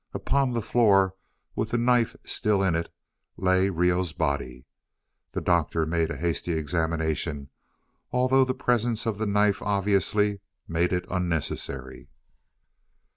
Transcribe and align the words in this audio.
Upon 0.15 0.53
the 0.55 0.63
floor, 0.63 1.13
with 1.55 1.69
the 1.69 1.77
knife 1.77 2.15
still 2.23 2.63
in 2.63 2.73
it, 2.73 2.91
lay 3.37 3.69
Reoh's 3.69 4.13
body. 4.13 4.65
The 5.33 5.41
Doctor 5.41 5.85
made 5.85 6.09
a 6.09 6.17
hasty 6.17 6.53
examination, 6.53 7.51
although 8.11 8.43
the 8.43 8.55
presence 8.55 9.05
of 9.05 9.19
the 9.19 9.27
knife 9.27 9.61
obviously 9.61 10.39
made 10.67 10.91
it 10.91 11.05
unnecessary. 11.11 12.09